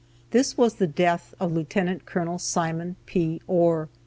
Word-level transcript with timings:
This 0.31 0.57
was 0.57 0.77
the 0.77 0.87
death 0.87 1.35
of 1.39 1.51
Lieut. 1.51 1.75
Col. 2.07 2.39
Simon 2.39 2.95
P. 3.05 3.39
Ohr. 3.47 3.87